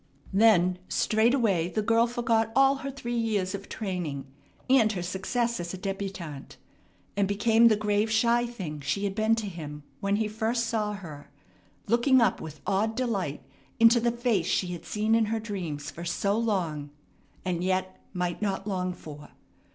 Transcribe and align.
Then 0.33 0.79
straightway 0.89 1.69
the 1.69 1.83
girl 1.83 2.07
forgot 2.07 2.51
all 2.55 2.77
her 2.77 2.89
three 2.89 3.15
years 3.19 3.53
of 3.53 3.69
training, 3.69 4.25
and 4.67 4.91
her 4.93 5.03
success 5.03 5.59
as 5.59 5.75
a 5.75 5.77
débutante, 5.77 6.55
and 7.15 7.27
became 7.27 7.67
the 7.67 7.75
grave, 7.75 8.09
shy 8.09 8.47
thing 8.47 8.79
she 8.79 9.03
had 9.03 9.13
been 9.13 9.35
to 9.35 9.45
him 9.45 9.83
when 9.99 10.15
he 10.15 10.27
first 10.27 10.65
saw 10.65 10.93
her, 10.93 11.29
looking 11.85 12.19
up 12.19 12.41
with 12.41 12.61
awed 12.65 12.95
delight 12.95 13.43
into 13.79 13.99
the 13.99 14.11
face 14.11 14.47
she 14.47 14.69
had 14.69 14.85
seen 14.85 15.13
in 15.13 15.25
her 15.25 15.39
dreams 15.39 15.91
for 15.91 16.03
so 16.03 16.35
long, 16.35 16.89
and 17.45 17.63
yet 17.63 18.03
might 18.11 18.41
not 18.41 18.65
long 18.65 18.93
for. 18.93 19.29